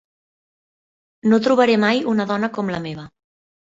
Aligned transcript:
No 1.31 1.41
trobaré 1.51 1.79
mai 1.87 2.05
una 2.17 2.29
dona 2.35 2.53
com 2.61 2.77
la 2.77 2.85
meva. 2.91 3.11